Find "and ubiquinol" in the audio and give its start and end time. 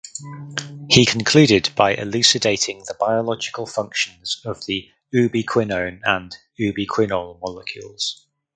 6.03-7.39